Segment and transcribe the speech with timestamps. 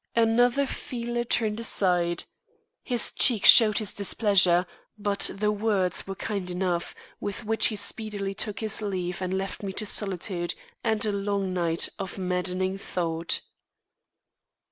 [0.15, 2.23] Another feeler turned aside.
[2.81, 4.65] His cheek showed his displeasure,
[4.97, 9.61] but the words were kind enough with which he speedily took his leave and left
[9.61, 13.41] me to solitude and a long night of maddening thought.